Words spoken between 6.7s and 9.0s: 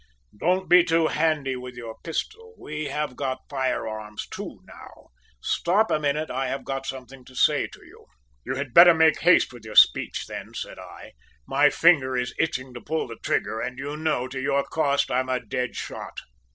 something to say to you.' "`You had better